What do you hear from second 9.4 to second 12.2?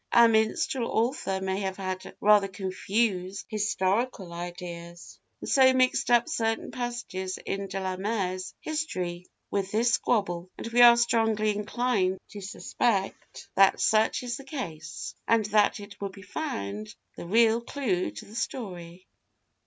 with this squabble; and we are strongly inclined